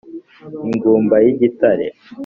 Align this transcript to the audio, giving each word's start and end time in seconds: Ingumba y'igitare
Ingumba 0.67 1.15
y'igitare 1.23 1.85